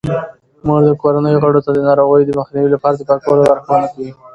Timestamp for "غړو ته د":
1.43-1.79